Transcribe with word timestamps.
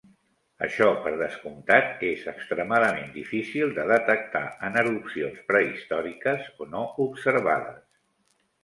Això, 0.67 0.85
per 1.03 1.11
descomptat, 1.19 1.91
és 2.11 2.23
extremadament 2.31 3.13
difícil 3.19 3.77
de 3.77 3.87
detectar 3.95 4.43
en 4.71 4.83
erupcions 4.85 5.45
prehistòriques 5.53 6.51
o 6.67 6.71
no 6.75 6.87
observades. 7.09 7.83